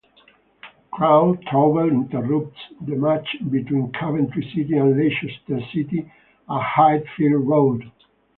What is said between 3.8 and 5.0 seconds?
Coventry City and